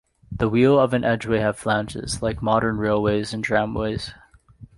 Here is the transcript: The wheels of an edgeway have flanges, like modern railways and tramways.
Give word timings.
The 0.31 0.49
wheels 0.49 0.79
of 0.79 0.93
an 0.95 1.03
edgeway 1.03 1.41
have 1.41 1.59
flanges, 1.59 2.23
like 2.23 2.41
modern 2.41 2.77
railways 2.79 3.35
and 3.35 3.43
tramways. 3.43 4.15